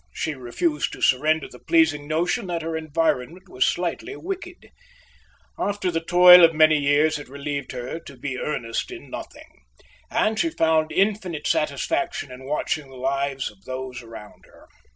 [0.11, 4.71] She refused to surrender the pleasing notion that her environment was slightly wicked.
[5.59, 9.61] After the toil of many years it relieved her to be earnest in nothing;
[10.09, 14.67] and she found infinite satisfaction in watching the lives of those around her.